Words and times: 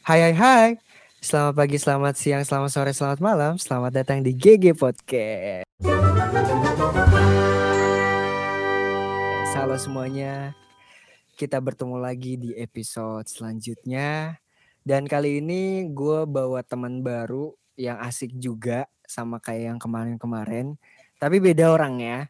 Hai 0.00 0.24
hai 0.24 0.32
hai. 0.32 0.68
Selamat 1.20 1.60
pagi, 1.60 1.76
selamat 1.76 2.16
siang, 2.16 2.40
selamat 2.40 2.72
sore, 2.72 2.92
selamat 2.96 3.20
malam. 3.20 3.52
Selamat 3.60 4.00
datang 4.00 4.24
di 4.24 4.32
GG 4.32 4.72
Podcast. 4.72 5.68
Halo 9.52 9.76
semuanya. 9.76 10.56
Kita 11.36 11.60
bertemu 11.60 12.00
lagi 12.00 12.40
di 12.40 12.56
episode 12.56 13.28
selanjutnya. 13.28 14.40
Dan 14.80 15.04
kali 15.04 15.44
ini 15.44 15.92
gue 15.92 16.24
bawa 16.24 16.64
teman 16.64 17.04
baru 17.04 17.52
yang 17.76 18.00
asik 18.00 18.32
juga 18.40 18.88
sama 19.04 19.36
kayak 19.36 19.76
yang 19.76 19.78
kemarin-kemarin. 19.84 20.80
Tapi 21.20 21.44
beda 21.44 21.76
orang 21.76 22.00
ya. 22.00 22.20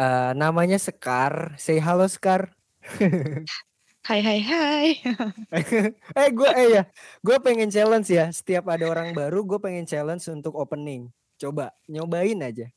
Uh, 0.00 0.32
namanya 0.32 0.80
Sekar. 0.80 1.52
Say 1.60 1.84
halo 1.84 2.08
Sekar. 2.08 2.56
Hai 4.06 4.22
hai 4.22 4.38
hai. 4.38 4.88
eh 6.22 6.28
gue 6.30 6.50
eh 6.54 6.68
ya, 6.78 6.82
gue 7.26 7.36
pengen 7.42 7.66
challenge 7.66 8.06
ya. 8.06 8.30
Setiap 8.30 8.70
ada 8.70 8.86
orang 8.86 9.10
baru, 9.10 9.42
gue 9.42 9.58
pengen 9.58 9.82
challenge 9.82 10.30
untuk 10.30 10.54
opening. 10.54 11.10
Coba 11.42 11.74
nyobain 11.90 12.38
aja 12.38 12.70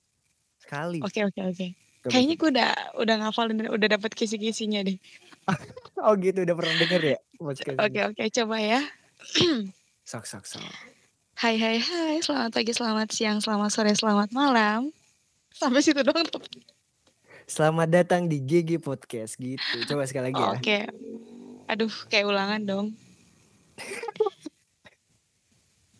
sekali. 0.57 1.05
Oke 1.05 1.21
oke 1.29 1.41
oke. 1.53 1.67
Kayaknya 2.09 2.33
gue 2.33 2.49
udah 2.49 2.71
udah 2.97 3.15
ngafalin 3.21 3.61
udah 3.69 3.87
dapat 3.93 4.09
kisi-kisinya 4.17 4.81
deh. 4.81 4.97
oh 6.05 6.17
gitu 6.17 6.41
udah 6.41 6.55
pernah 6.57 6.75
denger 6.81 7.01
ya? 7.13 7.17
Oke 7.77 7.99
oke 8.09 8.23
coba 8.33 8.57
ya. 8.57 8.81
sok 10.09 10.25
sok 10.25 10.49
sok. 10.49 10.65
Hai 11.37 11.61
hai 11.61 11.77
hai, 11.77 12.25
selamat 12.25 12.57
pagi, 12.57 12.73
selamat 12.73 13.07
siang, 13.13 13.37
selamat 13.37 13.69
sore, 13.69 13.93
selamat 13.93 14.33
malam. 14.33 14.89
Sampai 15.53 15.85
situ 15.85 16.01
doang. 16.01 16.25
Selamat 17.49 17.89
datang 17.89 18.29
di 18.29 18.45
GG 18.45 18.77
Podcast 18.77 19.33
gitu. 19.41 19.57
Coba 19.89 20.05
sekali 20.05 20.29
lagi 20.29 20.37
ya. 20.37 20.53
Oke. 20.53 20.79
Aduh, 21.65 21.89
kayak 22.05 22.29
ulangan 22.29 22.61
dong. 22.61 22.87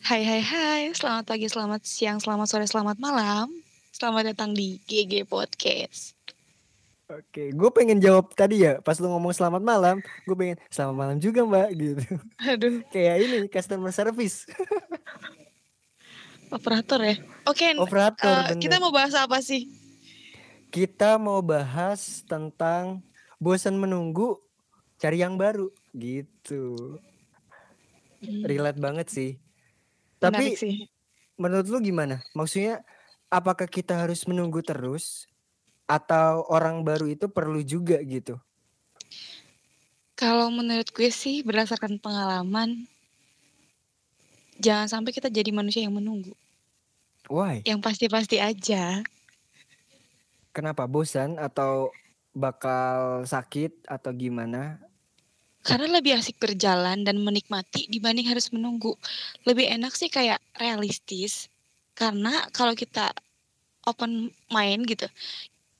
hai 0.05 0.21
hai 0.21 0.45
hai, 0.45 0.81
selamat 0.93 1.25
pagi, 1.25 1.49
selamat 1.49 1.81
siang, 1.81 2.21
selamat 2.21 2.45
sore, 2.53 2.69
selamat 2.69 3.01
malam. 3.01 3.49
Selamat 3.89 4.29
datang 4.29 4.53
di 4.53 4.77
GG 4.85 5.25
Podcast. 5.25 6.13
Oke, 7.09 7.49
gue 7.49 7.69
pengen 7.73 7.97
jawab 7.97 8.29
tadi 8.37 8.69
ya, 8.69 8.77
pas 8.85 9.01
lu 9.01 9.09
ngomong 9.09 9.33
selamat 9.33 9.65
malam, 9.65 9.97
gue 10.29 10.35
pengen 10.37 10.61
selamat 10.69 10.95
malam 11.01 11.17
juga 11.17 11.41
mbak 11.49 11.69
gitu. 11.73 12.03
Aduh. 12.45 12.85
Kayak 12.93 13.15
ini 13.25 13.37
customer 13.49 13.89
service. 13.89 14.45
Operator 16.53 17.01
ya. 17.01 17.17
Oke. 17.49 17.73
Operator. 17.73 18.53
Uh, 18.53 18.61
kita 18.61 18.77
mau 18.77 18.93
bahas 18.93 19.17
apa 19.17 19.41
sih? 19.41 19.78
Kita 20.69 21.17
mau 21.17 21.41
bahas 21.41 22.21
tentang 22.29 23.01
bosan 23.41 23.77
menunggu 23.77 24.37
cari 25.01 25.21
yang 25.25 25.35
baru 25.35 25.73
gitu. 25.97 26.97
Hmm. 28.21 28.43
Relate 28.45 28.79
banget 28.79 29.07
sih. 29.09 29.31
Tapi 30.19 30.53
sih. 30.53 30.85
menurut 31.39 31.65
lu 31.71 31.79
gimana? 31.81 32.21
Maksudnya 32.35 32.83
apakah 33.31 33.65
kita 33.65 33.95
harus 33.95 34.27
menunggu 34.29 34.59
terus 34.61 35.25
atau 35.89 36.45
orang 36.53 36.85
baru 36.85 37.09
itu 37.09 37.25
perlu 37.31 37.63
juga 37.65 37.97
gitu? 38.05 38.37
Kalau 40.19 40.51
menurut 40.51 40.91
gue 40.91 41.09
sih 41.09 41.41
berdasarkan 41.47 41.95
pengalaman 41.97 42.83
jangan 44.59 44.91
sampai 44.91 45.15
kita 45.15 45.31
jadi 45.31 45.49
manusia 45.55 45.87
yang 45.87 45.95
menunggu. 45.95 46.35
Why? 47.31 47.63
Yang 47.63 47.79
pasti-pasti 47.79 48.37
aja. 48.43 48.99
Kenapa 50.49 50.89
bosan 50.89 51.37
atau 51.37 51.93
bakal 52.33 53.23
sakit 53.25 53.85
atau 53.85 54.11
gimana? 54.13 54.81
Karena 55.59 55.99
lebih 55.99 56.15
asik 56.15 56.39
berjalan 56.39 57.03
dan 57.03 57.19
menikmati 57.19 57.85
dibanding 57.91 58.25
harus 58.25 58.49
menunggu. 58.49 58.95
Lebih 59.43 59.69
enak 59.75 59.93
sih 59.93 60.07
kayak 60.07 60.39
realistis. 60.55 61.51
Karena 61.93 62.47
kalau 62.55 62.71
kita 62.73 63.11
open 63.83 64.31
mind 64.47 64.87
gitu, 64.87 65.07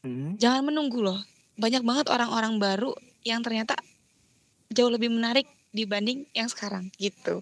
hmm. 0.04 0.36
jangan 0.36 0.68
menunggu 0.68 1.00
loh. 1.00 1.20
Banyak 1.56 1.84
banget 1.84 2.12
orang-orang 2.12 2.60
baru 2.60 2.92
yang 3.24 3.40
ternyata 3.40 3.80
jauh 4.70 4.92
lebih 4.92 5.10
menarik 5.10 5.48
dibanding 5.72 6.28
yang 6.36 6.52
sekarang 6.52 6.92
gitu. 7.00 7.40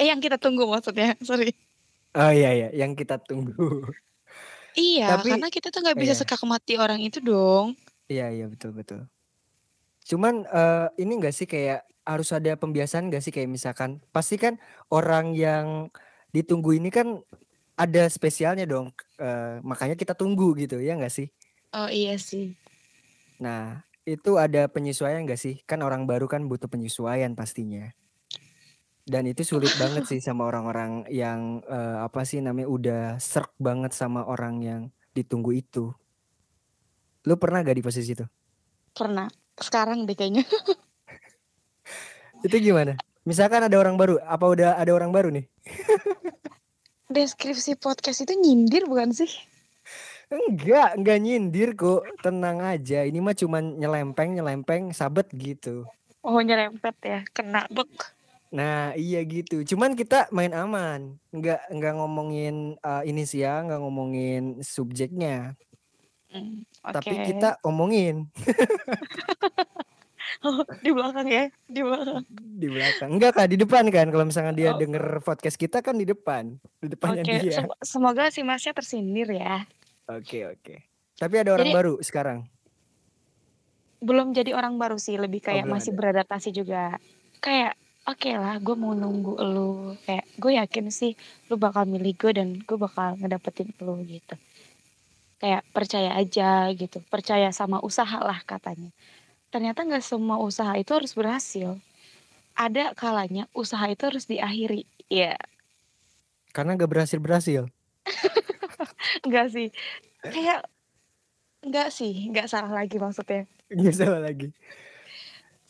Eh 0.00 0.08
yang 0.08 0.24
kita 0.24 0.40
tunggu 0.40 0.64
maksudnya, 0.64 1.14
sorry. 1.28 1.52
Oh 2.16 2.32
iya 2.32 2.50
iya, 2.56 2.68
yang 2.72 2.96
kita 2.96 3.20
tunggu. 3.20 3.84
Iya, 4.78 5.18
Tapi 5.18 5.34
karena 5.34 5.50
kita 5.50 5.74
tuh 5.74 5.82
nggak 5.82 5.98
bisa 5.98 6.14
iya. 6.22 6.46
mati 6.46 6.74
orang 6.78 7.02
itu 7.02 7.18
dong. 7.18 7.74
Iya 8.06 8.30
iya 8.30 8.46
betul 8.46 8.70
betul. 8.70 9.10
Cuman 10.06 10.46
uh, 10.46 10.88
ini 10.94 11.18
enggak 11.18 11.34
sih 11.34 11.50
kayak 11.50 11.82
harus 12.08 12.32
ada 12.32 12.56
pembiasaan 12.56 13.12
gak 13.12 13.20
sih 13.20 13.28
kayak 13.28 13.52
misalkan 13.52 14.00
pasti 14.16 14.40
kan 14.40 14.56
orang 14.88 15.36
yang 15.36 15.92
ditunggu 16.32 16.80
ini 16.80 16.88
kan 16.88 17.20
ada 17.76 18.08
spesialnya 18.08 18.64
dong 18.64 18.96
uh, 19.20 19.60
makanya 19.60 19.92
kita 19.92 20.16
tunggu 20.16 20.56
gitu 20.56 20.80
ya 20.80 20.96
enggak 20.96 21.12
sih? 21.12 21.28
Oh 21.76 21.90
iya 21.92 22.16
sih. 22.16 22.56
Nah 23.44 23.84
itu 24.08 24.40
ada 24.40 24.72
penyesuaian 24.72 25.28
gak 25.28 25.36
sih? 25.36 25.60
Kan 25.68 25.84
orang 25.84 26.08
baru 26.08 26.24
kan 26.24 26.48
butuh 26.48 26.72
penyesuaian 26.72 27.36
pastinya. 27.36 27.92
Dan 29.08 29.24
itu 29.24 29.40
sulit 29.40 29.72
banget 29.80 30.04
sih 30.04 30.20
sama 30.26 30.44
orang-orang 30.44 31.08
yang 31.08 31.64
uh, 31.64 32.04
apa 32.04 32.28
sih 32.28 32.44
namanya 32.44 32.68
udah 32.68 33.02
serk 33.16 33.56
banget 33.56 33.96
sama 33.96 34.28
orang 34.28 34.60
yang 34.60 34.80
ditunggu 35.16 35.56
itu. 35.56 35.88
Lu 37.24 37.34
pernah 37.40 37.64
gak 37.64 37.80
di 37.80 37.84
posisi 37.84 38.12
itu? 38.12 38.28
Pernah. 38.92 39.32
Sekarang 39.56 40.04
deh 40.04 40.14
kayaknya. 40.14 40.44
itu 42.46 42.56
gimana? 42.60 42.94
Misalkan 43.24 43.64
ada 43.64 43.76
orang 43.80 43.96
baru, 43.96 44.20
apa 44.24 44.46
udah 44.46 44.70
ada 44.76 44.92
orang 44.92 45.10
baru 45.10 45.28
nih? 45.32 45.44
Deskripsi 47.12 47.80
podcast 47.80 48.24
itu 48.24 48.36
nyindir 48.36 48.84
bukan 48.84 49.16
sih? 49.16 49.28
Enggak, 50.28 51.00
enggak 51.00 51.18
nyindir 51.24 51.70
kok. 51.72 52.04
Tenang 52.20 52.60
aja. 52.60 53.04
Ini 53.04 53.16
mah 53.20 53.32
cuman 53.32 53.80
nyelempeng, 53.80 54.36
nyelempeng, 54.36 54.92
sabet 54.92 55.28
gitu. 55.32 55.88
Oh, 56.20 56.40
nyerempet 56.40 56.96
ya. 57.00 57.20
Kena 57.32 57.64
bek. 57.72 57.88
Nah, 58.48 58.96
iya 58.96 59.20
gitu. 59.28 59.60
Cuman 59.60 59.92
kita 59.92 60.32
main 60.32 60.56
aman, 60.56 61.20
nggak 61.36 61.68
nggak 61.68 61.94
ngomongin 62.00 62.80
uh, 62.80 63.04
ini 63.04 63.28
sih 63.28 63.44
ya, 63.44 63.60
nggak 63.60 63.80
ngomongin 63.80 64.64
subjeknya. 64.64 65.52
Mm, 66.32 66.64
okay. 66.80 66.94
Tapi 66.96 67.14
kita 67.28 67.60
omongin. 67.64 68.32
oh, 70.48 70.64
di 70.80 70.90
belakang 70.92 71.28
ya, 71.28 71.44
di 71.68 71.80
belakang. 71.84 72.24
Di 72.32 72.68
belakang. 72.72 73.08
Enggak 73.12 73.32
kak, 73.36 73.48
di 73.52 73.56
depan 73.60 73.84
kan. 73.92 74.08
Kalau 74.08 74.24
misalnya 74.24 74.54
dia 74.56 74.70
oh. 74.72 74.80
denger 74.80 75.20
podcast 75.20 75.56
kita 75.60 75.84
kan 75.84 76.00
di 76.00 76.08
depan, 76.08 76.56
di 76.80 76.88
depannya 76.88 77.24
okay. 77.24 77.44
dia. 77.44 77.52
Sem 77.52 77.68
semoga 77.84 78.32
si 78.32 78.40
masnya 78.40 78.72
tersindir 78.72 79.28
ya. 79.28 79.68
Oke 80.08 80.24
okay, 80.24 80.42
oke. 80.48 80.60
Okay. 80.64 80.78
Tapi 81.20 81.34
ada 81.36 81.52
orang 81.52 81.68
jadi, 81.68 81.76
baru 81.76 81.94
sekarang. 82.00 82.48
Belum 84.00 84.32
jadi 84.32 84.56
orang 84.56 84.80
baru 84.80 84.96
sih, 84.96 85.20
lebih 85.20 85.44
kayak 85.44 85.68
oh, 85.68 85.76
masih 85.76 85.92
ada. 85.92 85.98
beradaptasi 86.00 86.48
juga. 86.54 86.96
Kayak 87.42 87.74
oke 88.08 88.30
lah 88.32 88.56
gue 88.58 88.76
mau 88.76 88.96
nunggu 88.96 89.36
lu. 89.44 89.94
Kayak 90.08 90.26
gue 90.40 90.52
yakin 90.56 90.86
sih 90.88 91.12
lu 91.52 91.60
bakal 91.60 91.84
milih 91.84 92.16
gue 92.16 92.32
dan 92.32 92.48
gue 92.64 92.78
bakal 92.80 93.20
ngedapetin 93.20 93.70
lu 93.84 94.00
gitu. 94.08 94.34
Kayak 95.38 95.62
percaya 95.70 96.16
aja 96.16 96.72
gitu. 96.72 97.04
Percaya 97.06 97.52
sama 97.52 97.78
usaha 97.84 98.18
lah 98.24 98.40
katanya. 98.42 98.90
Ternyata 99.52 99.84
nggak 99.84 100.04
semua 100.04 100.40
usaha 100.40 100.72
itu 100.74 100.90
harus 100.96 101.12
berhasil. 101.12 101.76
Ada 102.58 102.96
kalanya 102.96 103.46
usaha 103.54 103.86
itu 103.86 104.02
harus 104.02 104.26
diakhiri. 104.26 104.88
Ya 105.06 105.38
karena 106.58 106.74
nggak 106.74 106.90
berhasil 106.90 107.18
berhasil? 107.22 107.62
Enggak 109.24 109.46
sih. 109.54 109.68
Kayak 110.26 110.66
enggak 111.62 111.88
sih. 111.94 112.26
Enggak 112.26 112.50
salah 112.50 112.72
lagi 112.72 112.98
maksudnya. 112.98 113.46
Enggak 113.70 113.94
salah 113.94 114.18
lagi. 114.18 114.50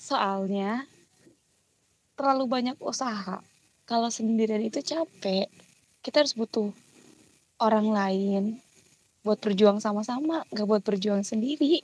Soalnya 0.00 0.88
terlalu 2.18 2.50
banyak 2.50 2.76
usaha. 2.82 3.38
Kalau 3.86 4.10
sendirian 4.10 4.60
itu 4.60 4.82
capek. 4.82 5.46
Kita 6.02 6.26
harus 6.26 6.34
butuh 6.34 6.74
orang 7.62 7.94
lain 7.94 8.42
buat 9.22 9.38
berjuang 9.38 9.78
sama-sama, 9.78 10.42
gak 10.50 10.66
buat 10.66 10.82
berjuang 10.82 11.22
sendiri. 11.22 11.82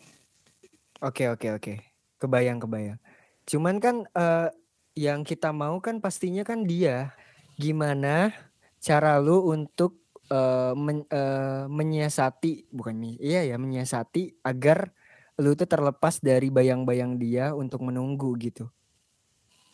Oke 1.03 1.29
oke 1.29 1.61
oke, 1.61 1.75
kebayang 2.19 2.59
kebayang. 2.59 2.99
Cuman 3.45 3.77
kan 3.79 4.09
uh, 4.17 4.49
yang 4.97 5.27
kita 5.27 5.53
mau 5.53 5.79
kan 5.79 6.03
pastinya 6.03 6.43
kan 6.43 6.65
dia. 6.65 7.13
Gimana 7.55 8.35
cara 8.83 9.23
lu 9.23 9.53
untuk 9.53 10.03
uh, 10.33 10.73
men, 10.75 11.07
uh, 11.11 11.71
menyiasati 11.71 12.71
bukan 12.73 13.17
iya 13.21 13.47
ya 13.47 13.57
menyiasati 13.61 14.43
agar 14.43 14.91
lu 15.39 15.55
tuh 15.59 15.67
terlepas 15.67 16.23
dari 16.23 16.51
bayang-bayang 16.51 17.19
dia 17.19 17.53
untuk 17.53 17.83
menunggu 17.83 18.35
gitu. 18.39 18.71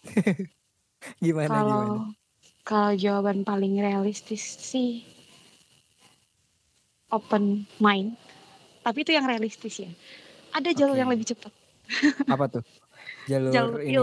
gimana 1.25 1.51
kalau, 1.51 1.69
gimana? 1.69 2.09
Kalau 2.65 2.91
jawaban 2.97 3.39
paling 3.45 3.81
realistis 3.81 4.43
sih 4.61 5.05
open 7.11 7.67
mind. 7.83 8.15
Tapi 8.81 9.05
itu 9.05 9.13
yang 9.13 9.27
realistis 9.29 9.83
ya. 9.83 9.91
Ada 10.57 10.73
jalur 10.73 10.97
okay. 10.97 11.01
yang 11.03 11.11
lebih 11.13 11.27
cepat. 11.35 11.53
Apa 12.35 12.49
tuh? 12.49 12.65
Jalur, 13.29 13.51
jalur 13.53 13.81
ini. 13.85 13.99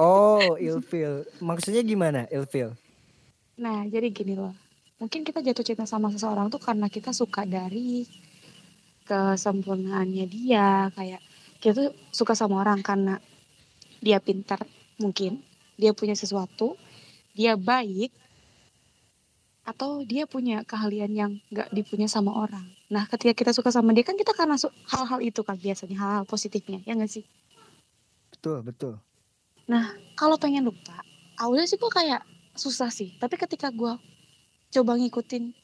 Oh, 0.00 0.56
ilfil. 0.56 1.28
Maksudnya 1.42 1.82
gimana 1.84 2.24
ilfil? 2.32 2.72
Nah, 3.60 3.84
jadi 3.88 4.08
gini 4.08 4.38
loh. 4.38 4.54
Mungkin 4.96 5.26
kita 5.26 5.42
jatuh 5.42 5.66
cinta 5.66 5.84
sama 5.84 6.08
seseorang 6.14 6.48
tuh 6.48 6.62
karena 6.62 6.86
kita 6.86 7.10
suka 7.10 7.42
dari 7.42 8.06
kesempurnaannya 9.02 10.26
dia, 10.30 10.88
kayak 10.94 11.20
kita 11.58 11.72
tuh 11.74 11.90
suka 12.14 12.38
sama 12.38 12.62
orang 12.62 12.80
karena 12.80 13.18
dia 14.02 14.18
pintar 14.18 14.60
mungkin, 14.98 15.40
dia 15.78 15.94
punya 15.94 16.18
sesuatu, 16.18 16.74
dia 17.32 17.54
baik, 17.54 18.10
atau 19.62 20.02
dia 20.02 20.26
punya 20.26 20.66
keahlian 20.66 21.12
yang 21.14 21.32
gak 21.54 21.70
dipunya 21.70 22.10
sama 22.10 22.34
orang. 22.34 22.66
Nah, 22.90 23.06
ketika 23.06 23.32
kita 23.32 23.50
suka 23.54 23.70
sama 23.70 23.94
dia 23.94 24.02
kan 24.02 24.18
kita 24.18 24.34
karena 24.34 24.58
hal-hal 24.90 25.22
itu 25.22 25.40
kan 25.46 25.54
biasanya 25.54 25.96
hal-hal 25.96 26.24
positifnya, 26.26 26.82
ya 26.82 26.98
gak 26.98 27.08
sih? 27.08 27.24
Betul, 28.34 28.66
betul. 28.66 28.98
Nah, 29.70 29.94
kalau 30.18 30.34
pengen 30.34 30.66
lupa, 30.66 30.98
awalnya 31.38 31.70
sih 31.70 31.78
gue 31.78 31.88
kayak 31.88 32.26
susah 32.58 32.90
sih. 32.90 33.14
Tapi 33.22 33.38
ketika 33.38 33.70
gue 33.70 33.94
coba 34.74 34.92
ngikutin, 34.98 35.54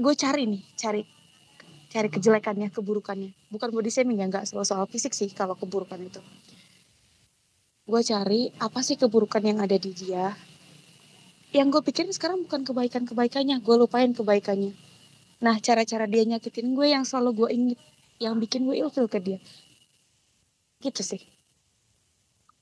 gue 0.00 0.14
cari 0.16 0.48
nih, 0.48 0.64
cari 0.74 1.02
cari 1.88 2.08
kejelekannya, 2.08 2.72
keburukannya. 2.72 3.32
Bukan 3.52 3.68
body 3.72 3.92
shaming 3.92 4.24
ya, 4.24 4.26
nggak 4.28 4.48
soal 4.48 4.64
soal 4.64 4.84
fisik 4.88 5.12
sih 5.12 5.28
kalau 5.32 5.52
keburukan 5.52 6.00
itu. 6.00 6.20
Gue 7.88 8.04
cari 8.04 8.52
apa 8.60 8.84
sih 8.84 9.00
keburukan 9.00 9.40
yang 9.40 9.64
ada 9.64 9.80
di 9.80 9.96
dia. 9.96 10.36
Yang 11.56 11.66
gue 11.72 11.82
pikirin 11.88 12.12
sekarang 12.12 12.44
bukan 12.44 12.60
kebaikan-kebaikannya, 12.68 13.64
gue 13.64 13.76
lupain 13.80 14.12
kebaikannya. 14.12 14.76
Nah, 15.40 15.56
cara-cara 15.64 16.04
dia 16.04 16.28
nyakitin 16.28 16.76
gue 16.76 16.92
yang 16.92 17.08
selalu 17.08 17.30
gue 17.32 17.48
inget, 17.56 17.80
yang 18.20 18.36
bikin 18.36 18.68
gue 18.68 18.76
ilfil 18.76 19.08
ke 19.08 19.16
dia. 19.24 19.40
Gitu 20.84 21.00
sih. 21.00 21.24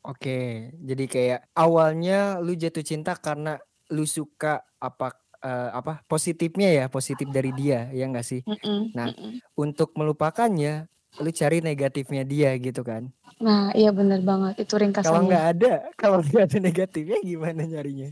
Oke, 0.07 0.71
jadi 0.79 1.05
kayak 1.11 1.41
awalnya 1.59 2.39
lu 2.39 2.55
jatuh 2.55 2.87
cinta 2.87 3.19
karena 3.19 3.59
lu 3.91 4.07
suka 4.07 4.63
apa 4.79 5.11
uh, 5.43 5.75
apa 5.75 6.07
positifnya 6.07 6.71
ya, 6.71 6.85
positif 6.87 7.27
dari 7.35 7.51
dia, 7.51 7.91
ya 7.91 8.07
enggak 8.07 8.23
sih? 8.23 8.47
Mm-mm, 8.47 8.95
Nah, 8.95 9.11
mm-mm. 9.11 9.43
untuk 9.59 9.91
melupakannya, 9.99 10.87
lu 11.21 11.31
cari 11.33 11.65
negatifnya 11.65 12.23
dia 12.23 12.53
gitu 12.61 12.85
kan? 12.85 13.09
Nah, 13.37 13.73
iya 13.77 13.93
bener 13.93 14.25
banget 14.25 14.65
itu 14.65 14.75
ringkasannya. 14.77 15.13
Kalau 15.13 15.23
nggak 15.29 15.45
ada, 15.57 15.73
kalau 15.97 16.19
nggak 16.25 16.45
ada 16.49 16.59
negatifnya 16.61 17.19
gimana 17.21 17.63
nyarinya? 17.69 18.11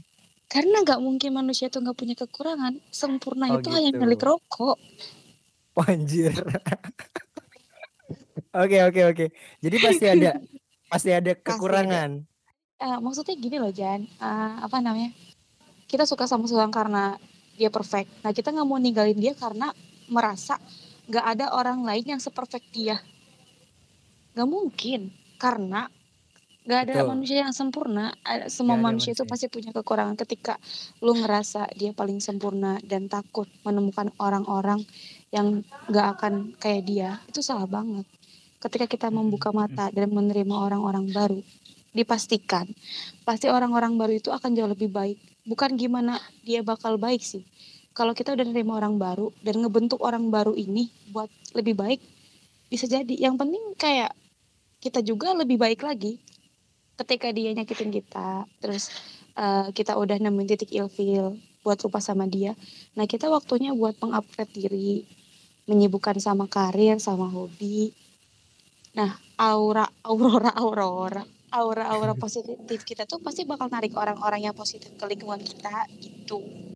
Karena 0.49 0.85
nggak 0.85 1.01
mungkin 1.01 1.31
manusia 1.33 1.73
itu 1.73 1.81
nggak 1.81 1.97
punya 1.97 2.15
kekurangan. 2.15 2.79
Sempurna 2.93 3.49
oh, 3.51 3.59
itu 3.59 3.73
gitu. 3.73 3.77
hanya 3.77 3.91
milik 3.97 4.23
rokok. 4.23 4.79
Oh, 5.75 5.85
anjir. 5.89 6.31
Oke 8.55 8.79
oke 8.87 9.01
oke. 9.11 9.27
Jadi 9.59 9.77
pasti 9.83 10.06
ada 10.06 10.39
pasti 10.87 11.11
ada 11.11 11.35
kekurangan. 11.35 12.23
Pasti 12.23 12.31
ada. 12.79 12.87
Uh, 12.87 12.99
maksudnya 13.03 13.35
gini 13.35 13.56
loh 13.59 13.75
Jan, 13.75 14.06
uh, 14.23 14.62
apa 14.62 14.79
namanya? 14.79 15.11
Kita 15.91 16.06
suka 16.06 16.31
sama 16.31 16.47
seseorang 16.47 16.71
karena 16.71 17.19
dia 17.59 17.67
perfect. 17.67 18.06
Nah 18.23 18.31
kita 18.31 18.55
nggak 18.55 18.67
mau 18.67 18.79
ninggalin 18.79 19.19
dia 19.19 19.35
karena 19.35 19.75
merasa 20.06 20.62
nggak 21.09 21.27
ada 21.37 21.47
orang 21.53 21.85
lain 21.85 22.17
yang 22.17 22.21
seperfect 22.21 22.69
dia. 22.73 23.01
Nggak 24.35 24.49
mungkin 24.49 25.01
karena 25.37 25.89
nggak 26.65 26.81
ada 26.89 26.95
Betul. 26.97 27.09
manusia 27.12 27.37
yang 27.45 27.55
sempurna. 27.55 28.17
Semua 28.49 28.81
manusia, 28.81 29.12
manusia 29.12 29.21
itu 29.21 29.25
pasti 29.29 29.47
punya 29.53 29.71
kekurangan. 29.77 30.17
Ketika 30.17 30.56
lu 31.05 31.12
ngerasa 31.12 31.69
dia 31.77 31.93
paling 31.93 32.19
sempurna 32.25 32.81
dan 32.81 33.06
takut 33.12 33.47
menemukan 33.62 34.09
orang-orang 34.17 34.81
yang 35.29 35.61
nggak 35.93 36.06
akan 36.19 36.56
kayak 36.56 36.83
dia, 36.89 37.11
itu 37.29 37.45
salah 37.45 37.69
banget 37.69 38.09
ketika 38.65 38.89
kita 38.89 39.09
membuka 39.12 39.53
mata 39.53 39.93
dan 39.93 40.09
menerima 40.09 40.56
orang-orang 40.56 41.12
baru, 41.12 41.45
dipastikan 41.93 42.65
pasti 43.29 43.53
orang-orang 43.53 44.01
baru 44.01 44.17
itu 44.17 44.33
akan 44.33 44.56
jauh 44.56 44.73
lebih 44.73 44.89
baik. 44.89 45.21
Bukan 45.45 45.77
gimana 45.77 46.17
dia 46.41 46.65
bakal 46.65 46.97
baik 46.97 47.21
sih. 47.21 47.45
Kalau 47.94 48.12
kita 48.12 48.35
udah 48.35 48.43
menerima 48.43 48.75
orang 48.75 48.99
baru 48.99 49.31
dan 49.41 49.62
ngebentuk 49.62 50.02
orang 50.02 50.26
baru 50.29 50.52
ini 50.58 50.91
buat 51.14 51.31
lebih 51.55 51.79
baik, 51.79 52.00
bisa 52.67 52.91
jadi. 52.91 53.14
Yang 53.14 53.35
penting 53.38 53.64
kayak 53.79 54.12
kita 54.82 55.00
juga 55.00 55.31
lebih 55.32 55.56
baik 55.56 55.87
lagi. 55.87 56.19
Ketika 56.94 57.31
dia 57.31 57.55
nyakitin 57.55 57.91
kita, 57.91 58.46
terus 58.58 58.91
uh, 59.38 59.70
kita 59.70 59.94
udah 59.94 60.19
nemuin 60.19 60.46
titik 60.55 60.75
ilfil 60.75 61.38
buat 61.62 61.79
lupa 61.82 62.02
sama 62.02 62.26
dia. 62.26 62.58
Nah 62.99 63.06
kita 63.06 63.31
waktunya 63.31 63.70
buat 63.75 63.99
mengupgrade 64.02 64.50
diri, 64.55 65.06
menyibukkan 65.70 66.19
sama 66.19 66.50
karir, 66.50 66.99
sama 66.99 67.26
hobi, 67.31 67.94
Nah, 68.94 69.11
aura 69.43 69.91
aurora 70.06 70.55
aurora 70.55 71.26
aura-aura 71.50 72.14
positif 72.14 72.87
kita 72.87 73.11
tuh 73.11 73.19
pasti 73.19 73.43
bakal 73.43 73.67
narik 73.67 73.91
orang-orang 73.99 74.46
yang 74.46 74.55
positif 74.55 74.94
ke 74.94 75.05
lingkungan 75.11 75.43
kita 75.43 75.91
gitu. 75.99 76.74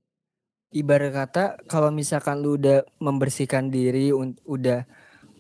Ibarat 0.69 1.17
kata 1.17 1.45
kalau 1.65 1.89
misalkan 1.89 2.45
lu 2.45 2.61
udah 2.61 2.85
membersihkan 3.01 3.73
diri 3.73 4.13
udah 4.13 4.85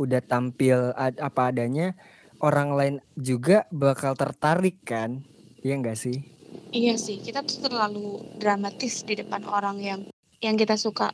udah 0.00 0.20
tampil 0.24 0.96
ad, 0.96 1.20
apa 1.20 1.52
adanya, 1.52 1.92
orang 2.40 2.72
lain 2.72 2.94
juga 3.12 3.68
bakal 3.68 4.16
tertarik 4.16 4.80
kan? 4.88 5.20
Iya 5.60 5.74
enggak 5.76 6.00
sih? 6.00 6.24
Iya 6.72 6.96
sih, 6.96 7.20
kita 7.20 7.44
tuh 7.44 7.68
terlalu 7.68 8.24
dramatis 8.40 9.04
di 9.04 9.20
depan 9.20 9.44
orang 9.44 9.76
yang 9.84 10.00
yang 10.40 10.56
kita 10.56 10.80
suka 10.80 11.12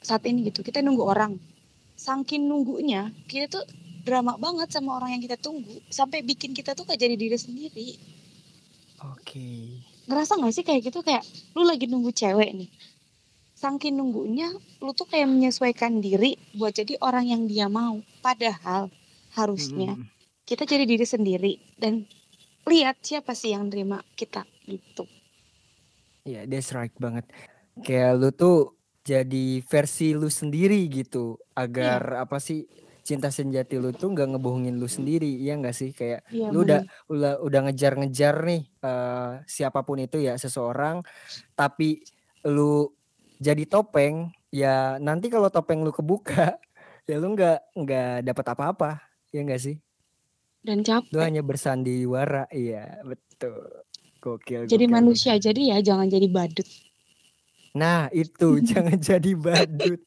saat 0.00 0.24
ini 0.24 0.48
gitu. 0.48 0.64
Kita 0.64 0.80
nunggu 0.80 1.04
orang. 1.04 1.36
Saking 2.00 2.48
nunggunya, 2.48 3.12
kita 3.28 3.60
tuh 3.60 3.64
drama 4.08 4.40
banget 4.40 4.72
sama 4.72 4.96
orang 4.96 5.20
yang 5.20 5.22
kita 5.22 5.36
tunggu 5.36 5.84
sampai 5.92 6.24
bikin 6.24 6.56
kita 6.56 6.72
tuh 6.72 6.88
kayak 6.88 6.96
jadi 6.96 7.12
diri 7.12 7.36
sendiri. 7.36 7.88
Oke. 9.04 9.36
Okay. 9.36 9.60
Ngerasa 10.08 10.40
gak 10.40 10.54
sih 10.56 10.64
kayak 10.64 10.80
gitu 10.88 11.04
kayak 11.04 11.20
lu 11.52 11.68
lagi 11.68 11.84
nunggu 11.84 12.08
cewek 12.16 12.56
nih. 12.56 12.72
Saking 13.60 14.00
nunggunya 14.00 14.56
lu 14.80 14.96
tuh 14.96 15.04
kayak 15.04 15.28
menyesuaikan 15.28 16.00
diri 16.00 16.40
buat 16.56 16.72
jadi 16.72 16.96
orang 17.04 17.28
yang 17.28 17.42
dia 17.44 17.68
mau. 17.68 18.00
Padahal 18.24 18.88
harusnya 19.36 20.00
hmm. 20.00 20.08
kita 20.48 20.64
jadi 20.64 20.88
diri 20.88 21.04
sendiri 21.04 21.52
dan 21.76 22.08
lihat 22.64 23.04
siapa 23.04 23.36
sih 23.36 23.52
yang 23.52 23.68
terima 23.68 24.00
kita 24.16 24.48
gitu. 24.64 25.04
Iya, 26.24 26.44
yeah, 26.44 26.48
that's 26.48 26.72
right 26.72 26.92
banget. 26.96 27.28
Kayak 27.84 28.16
lu 28.16 28.30
tuh 28.32 28.80
jadi 29.04 29.60
versi 29.64 30.16
lu 30.16 30.32
sendiri 30.32 30.80
gitu 30.88 31.36
agar 31.52 32.00
yeah. 32.16 32.24
apa 32.24 32.40
sih 32.40 32.64
cinta 33.00 33.32
sejati 33.32 33.80
lu 33.80 33.90
tuh 33.90 34.12
nggak 34.12 34.36
ngebohongin 34.36 34.76
lu 34.76 34.86
sendiri 34.86 35.40
ya 35.40 35.56
nggak 35.56 35.74
sih 35.74 35.90
kayak 35.90 36.22
ya, 36.30 36.52
lu 36.52 36.62
udah 36.62 36.84
udah 37.10 37.42
udah 37.42 37.60
ngejar-ngejar 37.66 38.44
nih 38.44 38.62
uh, 38.84 39.40
siapa 39.48 39.82
pun 39.82 39.98
itu 40.04 40.20
ya 40.20 40.36
seseorang 40.36 41.02
tapi 41.56 42.04
lu 42.46 42.92
jadi 43.40 43.64
topeng 43.64 44.28
ya 44.52 45.00
nanti 45.00 45.32
kalau 45.32 45.48
topeng 45.48 45.80
lu 45.80 45.90
kebuka 45.90 46.60
ya 47.08 47.16
lu 47.16 47.32
nggak 47.32 47.58
nggak 47.72 48.14
dapat 48.28 48.46
apa-apa 48.52 48.90
ya 49.32 49.40
nggak 49.40 49.62
sih? 49.62 49.76
Dan 50.60 50.84
capek. 50.84 51.08
lu 51.16 51.18
hanya 51.24 51.40
bersandiwara 51.40 52.44
iya 52.52 53.00
betul. 53.00 53.64
Gokil 54.20 54.68
jadi 54.68 54.84
gokil. 54.84 54.92
manusia 54.92 55.32
jadi 55.40 55.76
ya 55.76 55.78
jangan 55.80 56.04
jadi 56.12 56.28
badut. 56.28 56.68
Nah 57.72 58.12
itu 58.12 58.60
jangan 58.70 59.00
jadi 59.00 59.32
badut. 59.32 60.04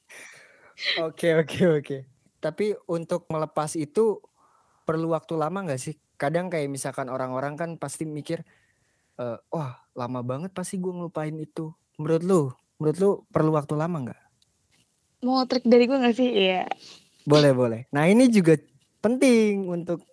Oke 1.02 1.34
oke 1.34 1.62
oke. 1.82 1.98
Tapi 2.38 2.78
untuk 2.86 3.26
melepas 3.34 3.74
itu 3.74 4.22
perlu 4.84 5.16
waktu 5.16 5.34
lama 5.40 5.66
nggak 5.66 5.82
sih? 5.82 5.96
Kadang 6.20 6.52
kayak 6.52 6.70
misalkan 6.70 7.08
orang-orang 7.08 7.56
kan 7.56 7.70
pasti 7.80 8.04
mikir, 8.04 8.44
e, 9.16 9.26
wah 9.50 9.80
lama 9.96 10.20
banget 10.22 10.52
pasti 10.52 10.78
gue 10.78 10.92
ngelupain 10.92 11.34
itu. 11.40 11.72
Menurut 11.96 12.24
lu, 12.24 12.44
menurut 12.78 12.98
lu 13.00 13.12
perlu 13.30 13.52
waktu 13.54 13.74
lama 13.78 13.98
nggak? 14.10 14.22
Mau 15.24 15.44
trik 15.48 15.64
dari 15.66 15.88
gue 15.88 15.98
nggak 15.98 16.16
sih? 16.16 16.30
Iya. 16.30 16.68
Boleh 17.24 17.52
boleh. 17.56 17.82
Nah 17.96 18.08
ini 18.08 18.28
juga 18.28 18.60
penting 19.00 19.72
untuk 19.72 20.04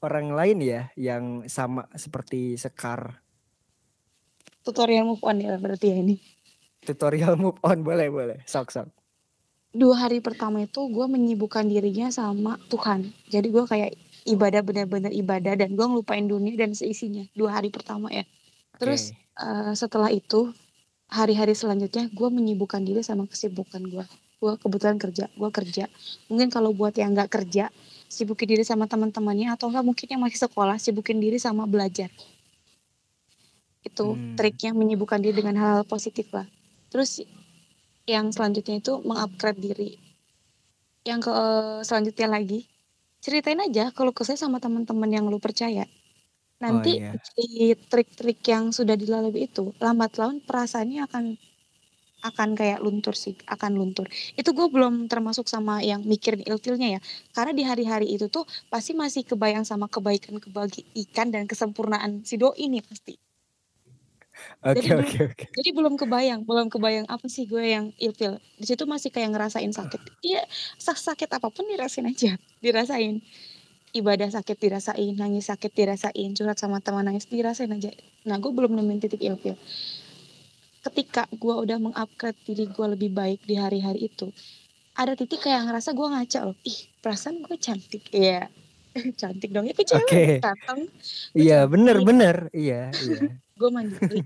orang 0.00 0.32
lain 0.32 0.58
ya 0.64 0.82
yang 0.96 1.44
sama 1.50 1.84
seperti 1.94 2.56
Sekar. 2.56 3.20
Tutorial 4.64 5.04
move 5.08 5.24
on 5.24 5.40
ya 5.40 5.56
berarti 5.60 5.92
ya 5.92 5.96
ini. 6.00 6.16
Tutorial 6.84 7.36
move 7.36 7.60
on 7.60 7.84
boleh 7.84 8.08
boleh. 8.08 8.38
Sok 8.48 8.72
sok 8.72 8.88
dua 9.78 10.08
hari 10.08 10.24
pertama 10.24 10.64
itu 10.64 10.80
gue 10.88 11.06
menyibukkan 11.06 11.68
dirinya 11.68 12.08
sama 12.08 12.56
Tuhan. 12.72 13.12
Jadi 13.28 13.48
gue 13.52 13.64
kayak 13.68 13.92
ibadah 14.24 14.60
benar-benar 14.64 15.12
ibadah 15.12 15.54
dan 15.56 15.76
gue 15.76 15.86
ngelupain 15.86 16.24
dunia 16.24 16.56
dan 16.56 16.72
seisinya 16.72 17.24
dua 17.36 17.60
hari 17.60 17.68
pertama 17.68 18.08
ya. 18.08 18.24
Terus 18.80 19.12
okay. 19.12 19.44
uh, 19.44 19.70
eh, 19.70 19.72
setelah 19.76 20.10
itu 20.10 20.50
hari-hari 21.08 21.56
selanjutnya 21.56 22.12
gue 22.12 22.28
menyibukkan 22.28 22.84
diri 22.84 23.00
sama 23.00 23.24
kesibukan 23.24 23.80
gue. 23.84 24.04
Gue 24.38 24.54
kebetulan 24.60 25.00
kerja, 25.00 25.26
gue 25.32 25.50
kerja. 25.50 25.84
Mungkin 26.30 26.52
kalau 26.52 26.70
buat 26.70 26.94
yang 26.94 27.16
nggak 27.16 27.32
kerja, 27.32 27.72
sibukin 28.06 28.54
diri 28.54 28.62
sama 28.62 28.86
teman-temannya 28.86 29.50
atau 29.56 29.72
enggak 29.72 29.84
mungkin 29.84 30.06
yang 30.06 30.22
masih 30.22 30.46
sekolah, 30.46 30.78
sibukin 30.78 31.18
diri 31.18 31.42
sama 31.42 31.66
belajar. 31.66 32.12
Itu 33.82 34.14
hmm. 34.14 34.38
triknya 34.38 34.70
menyibukkan 34.76 35.18
diri 35.18 35.42
dengan 35.42 35.58
hal-hal 35.58 35.84
positif 35.88 36.30
lah. 36.30 36.46
Terus 36.92 37.24
yang 38.08 38.30
selanjutnya 38.30 38.80
itu 38.80 39.02
mengupgrade 39.04 39.60
diri 39.60 40.00
yang 41.08 41.24
ke 41.24 41.32
selanjutnya 41.84 42.28
lagi 42.28 42.68
ceritain 43.24 43.60
aja 43.60 43.88
kalau 43.96 44.12
kesah 44.12 44.36
sama 44.36 44.60
teman-teman 44.60 45.08
yang 45.08 45.24
lu 45.28 45.40
percaya 45.40 45.88
Nanti 46.62 46.98
iya. 46.98 47.14
di 47.38 47.70
trik-trik 47.90 48.42
yang 48.52 48.74
sudah 48.74 48.98
dilalui 48.98 49.46
itu, 49.46 49.70
lambat 49.78 50.18
laun 50.18 50.42
perasaannya 50.42 51.00
akan 51.06 51.24
akan 52.30 52.48
kayak 52.58 52.82
luntur 52.82 53.14
sih, 53.14 53.34
akan 53.46 53.78
luntur. 53.78 54.06
Itu 54.34 54.50
gue 54.58 54.66
belum 54.74 55.06
termasuk 55.12 55.46
sama 55.46 55.78
yang 55.86 56.02
mikirin 56.02 56.42
ilfilnya 56.42 56.98
ya. 56.98 57.00
Karena 57.36 57.52
di 57.54 57.62
hari-hari 57.62 58.06
itu 58.10 58.26
tuh 58.26 58.44
pasti 58.72 58.92
masih 58.98 59.22
kebayang 59.22 59.62
sama 59.62 59.86
kebaikan-kebaikan 59.86 61.26
dan 61.34 61.44
kesempurnaan 61.46 62.26
si 62.26 62.34
doi 62.40 62.58
ini 62.66 62.82
pasti. 62.82 63.14
Oke 64.62 64.78
Jadi 64.78 64.88
belum 64.94 65.10
oke 65.10 65.18
oke. 65.32 65.46
jadi 65.58 65.70
belum 65.74 65.94
kebayang, 65.98 66.40
belum 66.46 66.66
kebayang 66.70 67.06
apa 67.10 67.26
sih 67.26 67.48
gue 67.48 67.64
yang 67.74 67.86
ilfil. 67.98 68.38
Di 68.60 68.66
situ 68.68 68.84
masih 68.86 69.10
kayak 69.10 69.34
ngerasain 69.34 69.72
sakit. 69.74 70.00
Iya, 70.22 70.44
sak 70.78 70.98
sakit 71.00 71.28
apa 71.34 71.48
pun 71.50 71.66
dirasain 71.66 72.06
aja, 72.06 72.36
dirasain. 72.62 73.18
Ibadah 73.96 74.28
sakit 74.32 74.56
dirasain, 74.60 75.14
nangis 75.16 75.48
sakit 75.48 75.72
dirasain, 75.72 76.30
curhat 76.36 76.58
sama 76.60 76.82
teman 76.84 77.08
nangis 77.08 77.24
dirasain 77.28 77.72
aja. 77.72 77.88
Nah, 78.28 78.36
gue 78.36 78.52
belum 78.52 78.76
nemuin 78.76 79.00
titik 79.00 79.22
ilfil. 79.24 79.56
Ketika 80.84 81.28
gue 81.32 81.54
udah 81.54 81.80
mengupgrade 81.80 82.38
diri 82.44 82.68
gue 82.68 82.86
lebih 82.92 83.10
baik 83.12 83.44
di 83.48 83.56
hari-hari 83.56 84.12
itu, 84.12 84.28
ada 84.92 85.16
titik 85.16 85.44
kayak 85.44 85.68
ngerasa 85.68 85.96
gue 85.96 86.06
ngaca 86.06 86.40
loh. 86.44 86.56
Ih, 86.64 86.78
perasaan 87.00 87.40
gue 87.40 87.56
cantik. 87.56 88.04
Iya. 88.12 88.48
cantik 89.20 89.50
dong. 89.50 89.64
Ya 89.64 89.74
ke 89.76 89.84
cewek 89.84 90.04
Oke. 90.04 90.24
datang. 90.44 90.88
Iya 91.32 91.64
bener 91.68 92.00
bener. 92.04 92.36
Iya 92.52 92.92
iya. 92.92 93.18
gue 93.58 93.70
mandiri 93.74 94.22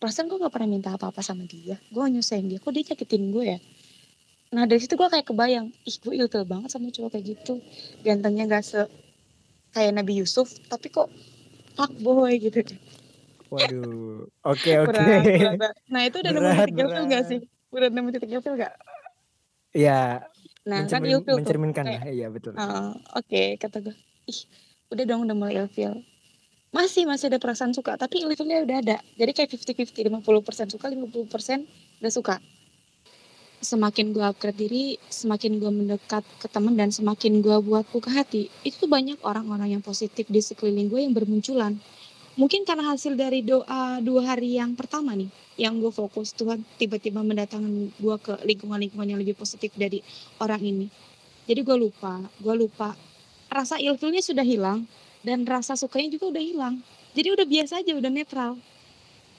perasaan 0.00 0.28
gue 0.28 0.40
gak 0.40 0.52
pernah 0.52 0.68
minta 0.68 0.90
apa-apa 0.96 1.20
sama 1.20 1.44
dia 1.44 1.76
gue 1.92 2.04
nyusahin 2.08 2.48
dia 2.48 2.58
kok 2.60 2.72
dia 2.72 2.84
nyakitin 2.92 3.24
gue 3.32 3.44
ya 3.56 3.58
nah 4.48 4.64
dari 4.64 4.78
situ 4.78 4.94
gue 4.94 5.04
kayak 5.04 5.26
kebayang 5.26 5.68
ih 5.82 5.96
gue 5.96 6.14
ilfil 6.14 6.44
banget 6.44 6.70
sama 6.70 6.88
cowok 6.88 7.10
kayak 7.12 7.24
gitu 7.28 7.58
gantengnya 8.00 8.46
gak 8.46 8.62
se 8.62 8.80
kayak 9.70 9.92
Nabi 9.92 10.16
Yusuf 10.16 10.48
tapi 10.64 10.88
kok 10.88 11.10
fuck 11.72 11.92
boy 11.96 12.32
gitu 12.36 12.62
Waduh. 13.46 14.26
Oke 14.42 14.74
oke. 14.82 14.90
berat, 14.90 15.22
berat, 15.22 15.54
berat. 15.56 15.76
nah 15.86 16.02
itu 16.02 16.16
udah 16.18 16.30
nemu 16.32 16.48
titik 16.56 16.76
ilfil 16.76 17.04
gak 17.06 17.24
sih 17.24 17.40
udah 17.68 17.88
nemu 17.88 18.08
titik 18.12 18.30
ilfil 18.32 18.54
gak 18.56 18.74
Iya. 19.70 20.24
nah 20.64 20.80
kan 20.80 20.98
mencermin- 20.98 21.12
ilfil 21.12 21.26
tuh 21.28 21.38
mencerminkan 21.38 21.84
kayak, 21.84 22.00
lah. 22.00 22.10
Iya 22.10 22.26
betul. 22.28 22.52
"Ah, 22.54 22.90
oke 23.12 23.42
kata 23.56 23.76
gue 23.82 23.94
ih 24.24 24.40
udah 24.88 25.04
dong 25.04 25.20
udah 25.22 25.34
mulai 25.34 25.54
ilfil 25.58 26.00
masih 26.68 27.04
masih 27.04 27.28
ada 27.28 27.36
perasaan 27.36 27.70
suka 27.70 27.94
tapi 27.94 28.20
ilfilnya 28.20 28.62
udah 28.62 28.76
ada 28.78 28.96
jadi 29.14 29.30
kayak 29.32 29.50
50-50 29.52 30.06
50% 30.22 30.68
suka 30.68 30.86
50% 30.88 31.66
udah 31.98 32.12
suka 32.12 32.34
semakin 33.66 34.14
gue 34.14 34.22
upgrade 34.22 34.54
diri 34.54 34.84
semakin 35.10 35.58
gue 35.58 35.72
mendekat 35.74 36.22
ke 36.38 36.46
teman 36.46 36.78
dan 36.78 36.94
semakin 36.94 37.42
gue 37.42 37.56
buat 37.66 37.82
buka 37.90 38.14
hati 38.14 38.46
itu 38.62 38.86
tuh 38.86 38.86
banyak 38.86 39.18
orang-orang 39.26 39.74
yang 39.74 39.82
positif 39.82 40.30
di 40.30 40.38
sekeliling 40.38 40.86
gue 40.86 41.02
yang 41.02 41.10
bermunculan. 41.10 41.74
Mungkin 42.38 42.62
karena 42.62 42.94
hasil 42.94 43.18
dari 43.18 43.42
doa 43.42 43.98
dua 43.98 44.36
hari 44.36 44.60
yang 44.60 44.78
pertama 44.78 45.18
nih 45.18 45.26
yang 45.58 45.82
gue 45.82 45.90
fokus 45.90 46.30
Tuhan 46.36 46.62
tiba-tiba 46.78 47.26
mendatangkan 47.26 47.90
gue 47.98 48.16
ke 48.22 48.38
lingkungan-lingkungan 48.46 49.08
yang 49.10 49.18
lebih 49.18 49.34
positif 49.34 49.74
dari 49.74 49.98
orang 50.38 50.62
ini. 50.62 50.86
Jadi 51.50 51.66
gue 51.66 51.76
lupa 51.76 52.22
gue 52.38 52.54
lupa. 52.54 52.94
Rasa 53.50 53.82
ilfilnya 53.82 54.22
sudah 54.22 54.46
hilang 54.46 54.86
dan 55.26 55.42
rasa 55.42 55.74
sukanya 55.74 56.14
juga 56.14 56.38
udah 56.38 56.44
hilang. 56.44 56.74
Jadi 57.18 57.28
udah 57.34 57.46
biasa 57.48 57.82
aja 57.82 57.96
udah 57.98 58.12
netral. 58.12 58.52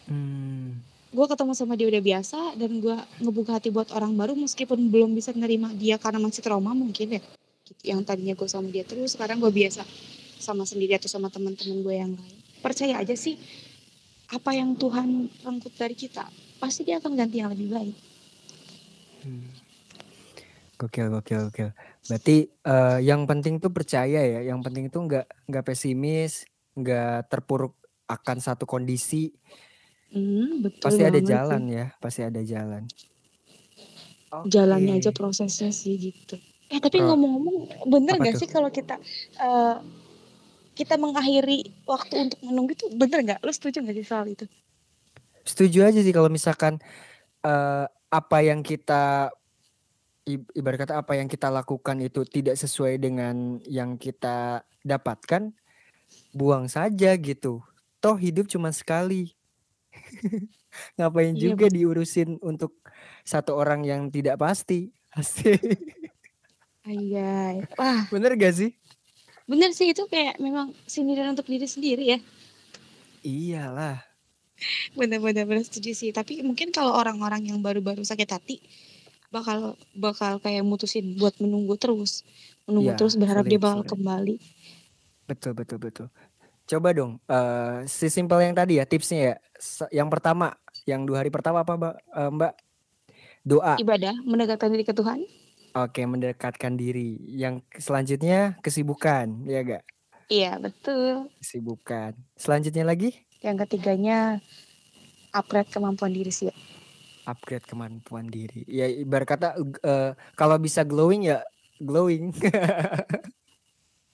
Hmm. 0.09 0.86
Gue 1.07 1.25
ketemu 1.25 1.51
sama 1.55 1.73
dia 1.79 1.87
udah 1.87 2.03
biasa 2.03 2.39
dan 2.59 2.71
gue 2.83 2.97
ngebuka 3.23 3.57
hati 3.57 3.69
buat 3.71 3.89
orang 3.95 4.13
baru 4.15 4.33
meskipun 4.35 4.91
belum 4.91 5.15
bisa 5.15 5.31
nerima 5.31 5.71
dia 5.71 5.95
karena 5.95 6.19
masih 6.19 6.43
trauma 6.43 6.75
mungkin 6.75 7.17
ya 7.17 7.21
gitu. 7.63 7.83
yang 7.87 8.03
tadinya 8.03 8.35
gue 8.35 8.49
sama 8.49 8.67
dia 8.67 8.83
terus 8.83 9.15
sekarang 9.15 9.39
gue 9.39 9.51
biasa 9.51 9.87
sama 10.37 10.67
sendiri 10.67 10.99
atau 10.99 11.07
sama 11.07 11.31
teman-teman 11.31 11.79
gue 11.81 11.95
yang 11.95 12.11
lain 12.13 12.37
percaya 12.59 12.99
aja 12.99 13.15
sih 13.15 13.39
apa 14.27 14.51
yang 14.51 14.75
Tuhan 14.75 15.31
rengkut 15.47 15.73
dari 15.79 15.95
kita 15.95 16.27
pasti 16.59 16.83
dia 16.83 16.99
akan 16.99 17.15
ganti 17.15 17.39
yang 17.39 17.55
lebih 17.55 17.71
baik 17.71 17.95
Hmm. 19.27 19.49
Gokil, 20.77 21.09
gokil, 21.09 21.49
gokil. 21.49 21.69
Berarti 22.07 22.37
eh, 22.47 22.99
yang 23.03 23.25
penting 23.25 23.57
tuh 23.57 23.73
percaya 23.73 24.21
ya. 24.23 24.41
Yang 24.45 24.59
penting 24.69 24.85
tuh 24.93 25.01
nggak 25.09 25.25
nggak 25.49 25.65
pesimis, 25.65 26.45
nggak 26.77 27.27
terpuruk 27.27 27.75
akan 28.07 28.37
satu 28.39 28.63
kondisi. 28.63 29.33
Hmm, 30.13 30.63
betul 30.63 30.83
Pasti 30.83 31.01
ada 31.03 31.19
banget 31.19 31.23
sih. 31.23 31.31
jalan 31.31 31.61
ya. 31.67 31.85
Pasti 31.99 32.21
ada 32.23 32.41
jalan. 32.43 32.83
jalannya 34.47 34.99
aja 34.99 35.11
Oke. 35.11 35.17
prosesnya 35.17 35.71
sih 35.71 35.95
gitu. 35.97 36.35
Eh 36.67 36.79
tapi 36.83 36.99
Pro- 36.99 37.15
ngomong-ngomong 37.15 37.57
bener 37.87 38.15
Apa 38.19 38.23
gak 38.27 38.33
tuh? 38.35 38.39
sih 38.43 38.49
kalau 38.51 38.69
kita 38.69 38.95
eh, 39.39 39.75
kita 40.77 40.99
mengakhiri 40.99 41.73
waktu 41.89 42.29
untuk 42.29 42.39
menunggu 42.43 42.75
itu 42.75 42.85
bener 42.93 43.23
nggak? 43.23 43.39
Lu 43.41 43.51
setuju 43.51 43.81
gak 43.81 43.95
sih 43.97 44.05
soal 44.05 44.27
itu? 44.29 44.45
Setuju 45.47 45.87
aja 45.87 45.99
sih 46.03 46.11
kalau 46.11 46.27
misalkan 46.27 46.77
eh, 47.41 47.85
apa 48.07 48.37
yang 48.43 48.61
kita 48.61 49.31
ibarat 50.27 50.83
kata 50.83 50.93
apa 50.99 51.15
yang 51.15 51.31
kita 51.31 51.47
lakukan 51.47 52.03
itu 52.03 52.27
tidak 52.27 52.59
sesuai 52.59 52.99
dengan 52.99 53.63
yang 53.63 53.95
kita 53.95 54.59
dapatkan, 54.83 55.55
buang 56.35 56.67
saja 56.67 57.15
gitu. 57.15 57.63
Toh 58.03 58.19
hidup 58.19 58.51
cuma 58.51 58.75
sekali. 58.75 59.36
Ngapain 60.97 61.33
Iya 61.33 61.53
juga 61.53 61.65
diurusin 61.71 62.37
untuk 62.41 62.77
satu 63.23 63.57
orang 63.57 63.83
yang 63.85 64.09
tidak 64.13 64.37
pasti. 64.37 64.93
Pasti. 65.11 65.55
Anjay. 66.87 67.65
Wah 67.75 68.07
Bener 68.13 68.37
gak 68.37 68.55
sih? 68.55 68.71
bener 69.47 69.71
sih 69.71 69.95
itu 69.95 70.03
kayak 70.11 70.43
memang 70.43 70.75
sindiran 70.83 71.31
untuk 71.31 71.47
diri 71.47 71.63
sendiri 71.63 72.03
ya. 72.03 72.19
Iyalah. 73.23 74.03
Bener-bener 74.91 75.47
bener 75.47 75.63
setuju 75.63 75.95
sih. 75.95 76.11
Tapi 76.11 76.43
mungkin 76.43 76.75
kalau 76.75 76.91
orang-orang 76.91 77.47
yang 77.47 77.63
baru-baru 77.63 78.03
sakit 78.03 78.27
hati 78.27 78.59
bakal 79.27 79.75
bakal 79.91 80.39
kayak 80.39 80.63
mutusin 80.63 81.15
buat 81.19 81.35
menunggu 81.39 81.75
terus, 81.75 82.23
menunggu 82.63 82.95
Iya, 82.95 82.99
terus 82.99 83.15
berharap 83.19 83.43
dia 83.47 83.59
bakal 83.59 83.83
sulit. 83.83 83.91
kembali. 83.91 84.35
Betul, 85.27 85.51
betul, 85.55 85.77
betul. 85.83 86.07
Coba 86.67 86.91
dong, 86.91 87.15
eh 87.25 87.87
sesimpel 87.87 88.43
yang 88.43 88.51
tadi 88.51 88.75
ya 88.75 88.83
tipsnya 88.83 89.19
ya. 89.23 89.35
Yang 89.89 90.09
pertama, 90.11 90.51
yang 90.83 91.07
dua 91.07 91.23
hari 91.23 91.31
pertama 91.31 91.63
apa 91.63 91.79
Mbak? 91.79 91.95
Eh, 91.95 92.29
Mbak? 92.35 92.53
Doa. 93.47 93.73
Ibadah 93.79 94.15
mendekatkan 94.27 94.67
diri 94.67 94.83
ke 94.83 94.91
Tuhan. 94.91 95.23
Oke, 95.71 96.03
mendekatkan 96.03 96.75
diri. 96.75 97.15
Yang 97.23 97.63
selanjutnya 97.79 98.59
kesibukan, 98.59 99.47
ya 99.47 99.63
gak? 99.63 99.83
Iya 100.27 100.59
betul. 100.59 101.31
Kesibukan. 101.39 102.11
Selanjutnya 102.35 102.83
lagi 102.83 103.15
Yang 103.39 103.63
ketiganya 103.63 104.43
upgrade 105.31 105.71
kemampuan 105.71 106.11
diri 106.11 106.33
sih. 106.33 106.51
upgrade 107.23 107.63
kemampuan 107.63 108.27
diri. 108.27 108.67
Ya 108.67 108.87
ibarat 108.87 109.27
kata 109.27 109.55
eh, 109.83 110.11
kalau 110.35 110.59
bisa 110.59 110.83
glowing 110.83 111.31
ya 111.31 111.43
glowing. 111.79 112.35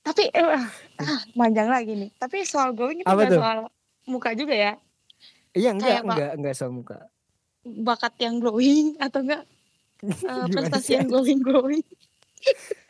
Tapi 0.04 0.28
eh, 0.30 0.44
ah 1.00 1.20
panjang 1.32 1.72
lagi 1.72 1.94
nih. 1.96 2.10
Tapi 2.20 2.44
soal 2.44 2.76
glowing 2.76 3.02
itu 3.02 3.08
Apa 3.08 3.32
soal 3.32 3.60
muka 4.04 4.36
juga 4.36 4.52
ya. 4.52 4.74
Iya 5.56 5.72
enggak, 5.72 5.88
Kayak, 5.88 6.04
enggak, 6.04 6.32
enggak 6.38 6.54
soal 6.60 6.72
muka. 6.76 6.98
Bakat 7.64 8.14
yang 8.20 8.44
glowing 8.44 9.00
atau 9.00 9.24
enggak 9.24 9.44
eh, 10.04 10.12
Gimana 10.12 10.52
prestasi 10.52 11.00
yang 11.00 11.08
glowing 11.08 11.40
glowing. 11.40 11.86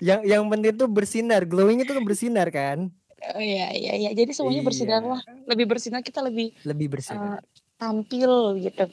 Yang 0.01 0.21
yang 0.25 0.43
penting 0.49 0.73
tuh 0.73 0.89
bersinar. 0.89 1.45
Glowing 1.45 1.85
itu 1.85 1.93
kan 1.93 2.01
bersinar 2.01 2.49
kan? 2.49 2.89
Oh 3.37 3.39
iya 3.39 3.69
iya 3.71 3.93
iya. 3.93 4.09
Jadi 4.11 4.33
semuanya 4.33 4.65
bersinar 4.65 4.99
Iya. 4.99 5.11
lah. 5.13 5.21
Lebih 5.45 5.65
bersinar 5.69 6.01
kita 6.01 6.25
lebih 6.25 6.57
Lebih 6.65 6.87
eh, 6.89 6.91
bersinar. 6.91 7.39
tampil 7.77 8.57
gitu. 8.57 8.85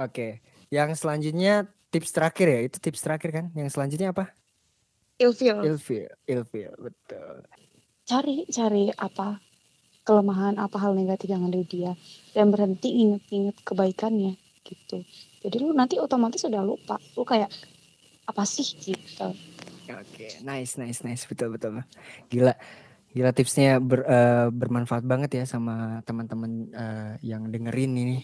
Oke. 0.00 0.40
Yang 0.72 1.04
selanjutnya 1.04 1.68
tips 1.92 2.10
terakhir 2.10 2.46
ya. 2.48 2.60
Itu 2.64 2.80
tips 2.80 3.04
terakhir 3.04 3.30
kan? 3.30 3.44
Yang 3.52 3.76
selanjutnya 3.76 4.16
apa? 4.16 4.32
Ilfil. 5.18 5.62
Ilfil, 5.62 6.10
ilfil, 6.26 6.72
betul. 6.74 7.46
Cari 8.04 8.44
cari 8.50 8.90
apa 8.90 9.38
kelemahan 10.04 10.60
apa 10.60 10.76
hal 10.76 10.92
negatif 10.92 11.32
yang 11.32 11.48
ada 11.48 11.56
di 11.56 11.64
dia 11.64 11.92
dan 12.36 12.52
berhenti 12.52 12.92
inget-inget 12.92 13.56
kebaikannya 13.64 14.36
gitu. 14.66 15.00
Jadi 15.40 15.56
lu 15.60 15.72
nanti 15.72 15.96
otomatis 15.96 16.44
udah 16.44 16.60
lupa. 16.60 17.00
Lu 17.16 17.24
kayak 17.24 17.48
apa 18.28 18.42
sih 18.44 18.64
gitu. 18.64 19.32
Oke, 19.84 20.40
nice, 20.40 20.80
nice, 20.80 21.04
nice, 21.04 21.28
betul, 21.28 21.52
betul. 21.52 21.84
Gila, 22.32 22.56
gila 23.12 23.30
tipsnya 23.36 23.76
ber, 23.78 24.00
eh, 24.08 24.48
bermanfaat 24.48 25.04
banget 25.04 25.30
ya 25.40 25.44
sama 25.44 26.00
teman-teman 26.08 26.72
eh, 26.72 27.12
yang 27.20 27.52
dengerin 27.52 27.92
ini. 27.92 28.18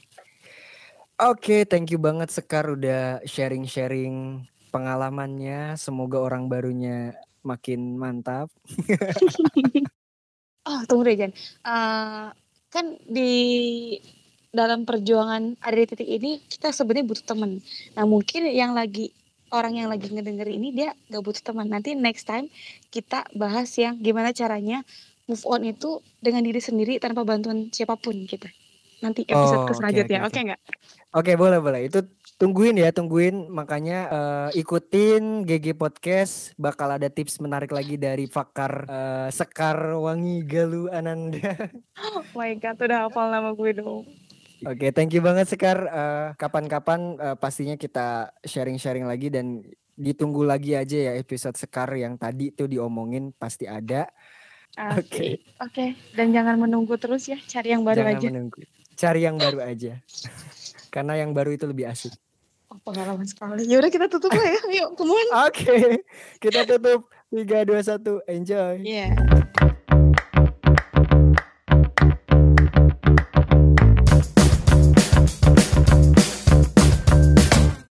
Oke, 1.21 1.69
thank 1.69 1.93
you 1.93 2.01
banget 2.01 2.33
Sekar 2.33 2.65
udah 2.73 3.21
sharing-sharing 3.29 4.41
pengalamannya. 4.71 5.75
Semoga 5.77 6.23
orang 6.23 6.47
barunya 6.47 7.15
makin 7.43 7.99
mantap. 7.99 8.49
Oh, 10.61 10.85
tunggu 10.85 11.09
deh, 11.09 11.17
Jan. 11.17 11.33
Eh, 11.65 12.27
kan 12.69 12.87
di 13.09 13.33
dalam 14.53 14.85
perjuangan 14.85 15.57
ada 15.63 15.77
di 15.79 15.87
titik 15.89 16.05
ini 16.05 16.37
kita 16.47 16.69
sebenarnya 16.71 17.09
butuh 17.09 17.27
teman. 17.27 17.65
Nah, 17.97 18.05
mungkin 18.05 18.45
yang 18.45 18.77
lagi 18.77 19.09
orang 19.51 19.79
yang 19.79 19.89
lagi 19.91 20.11
ngedenger 20.11 20.47
ini 20.47 20.69
dia 20.71 20.93
gak 21.09 21.23
butuh 21.25 21.43
teman. 21.43 21.67
Nanti 21.71 21.97
next 21.97 22.29
time 22.29 22.53
kita 22.93 23.25
bahas 23.35 23.73
yang 23.81 23.99
gimana 23.99 24.37
caranya 24.37 24.85
move 25.27 25.43
on 25.47 25.63
itu 25.65 26.03
dengan 26.19 26.43
diri 26.43 26.59
sendiri 26.59 26.99
tanpa 26.99 27.23
bantuan 27.23 27.73
siapa 27.73 27.97
pun 27.97 28.15
gitu. 28.27 28.47
Nanti 29.01 29.25
episode 29.25 29.65
oh, 29.65 29.73
selanjutnya, 29.73 30.29
oke 30.29 30.35
okay, 30.35 30.43
nggak? 30.45 30.61
Okay, 30.61 30.77
okay. 30.77 31.01
Oke, 31.11 31.33
boleh 31.41 31.59
boleh. 31.59 31.81
Itu 31.89 32.07
tungguin 32.41 32.81
ya, 32.81 32.89
tungguin. 32.89 33.53
Makanya 33.53 33.99
uh, 34.09 34.49
ikutin 34.57 35.45
GG 35.45 35.77
Podcast. 35.77 36.57
Bakal 36.57 36.97
ada 36.97 37.13
tips 37.13 37.37
menarik 37.45 37.69
lagi 37.69 38.01
dari 38.01 38.25
Fakar 38.25 38.89
uh, 38.89 39.29
Sekar 39.29 39.77
Wangi 40.01 40.41
Galu 40.49 40.89
Ananda. 40.89 41.55
Oh 42.01 42.25
my 42.33 42.57
god, 42.57 42.81
udah 42.81 43.07
hafal 43.07 43.29
nama 43.29 43.53
gue 43.53 43.77
dong. 43.77 44.09
Oke, 44.65 44.89
okay, 44.89 44.91
thank 44.91 45.13
you 45.13 45.21
banget 45.21 45.53
Sekar. 45.53 45.85
Uh, 45.85 46.33
kapan-kapan 46.41 47.21
uh, 47.21 47.37
pastinya 47.37 47.77
kita 47.77 48.33
sharing-sharing 48.41 49.05
lagi 49.05 49.29
dan 49.29 49.61
ditunggu 50.01 50.49
lagi 50.49 50.73
aja 50.73 50.97
ya 50.97 51.13
episode 51.21 51.61
Sekar 51.61 51.93
yang 51.93 52.17
tadi 52.17 52.57
tuh 52.57 52.73
diomongin 52.73 53.37
pasti 53.37 53.69
ada. 53.69 54.09
Oke. 54.97 55.05
Okay. 55.05 55.33
Oke, 55.61 55.73
okay. 55.77 55.89
dan 56.17 56.33
jangan 56.33 56.57
menunggu 56.57 56.97
terus 56.97 57.29
ya, 57.29 57.37
cari 57.37 57.77
yang 57.77 57.85
baru 57.85 58.01
jangan 58.01 58.17
aja. 58.17 58.29
Menunggu. 58.33 58.61
Cari 58.97 59.21
yang 59.29 59.37
baru 59.37 59.59
aja. 59.61 59.93
Karena 60.95 61.13
yang 61.21 61.31
baru 61.37 61.53
itu 61.53 61.69
lebih 61.69 61.85
asik. 61.85 62.17
Oh, 62.71 62.79
pengalaman 62.87 63.27
sekali. 63.27 63.67
Ya 63.67 63.83
udah 63.83 63.91
kita 63.91 64.07
tutup 64.07 64.31
lah 64.31 64.47
ya. 64.47 64.61
Yuk, 64.83 64.95
kemudian. 64.95 65.35
Oke. 65.43 65.67
Okay. 65.67 65.85
Kita 66.39 66.63
tutup. 66.71 67.11
3 67.31 67.67
2 67.67 67.83
1. 67.83 68.31
Enjoy. 68.31 68.75
Iya. 68.83 69.15
Yeah. 69.15 69.60